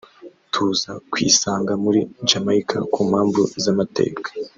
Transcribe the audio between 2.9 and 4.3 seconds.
ku mpamvu z'amateka